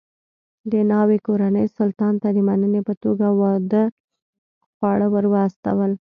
[0.71, 3.83] د ناوې کورنۍ سلطان ته د مننې په توګه واده
[4.75, 5.91] خواړه ور واستول.